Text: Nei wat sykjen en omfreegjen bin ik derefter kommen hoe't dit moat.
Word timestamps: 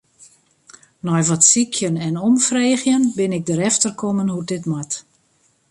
Nei 1.05 1.23
wat 1.29 1.43
sykjen 1.51 1.95
en 2.07 2.15
omfreegjen 2.29 3.03
bin 3.19 3.31
ik 3.37 3.45
derefter 3.49 3.93
kommen 4.01 4.29
hoe't 4.31 4.51
dit 4.53 4.65
moat. 4.71 4.93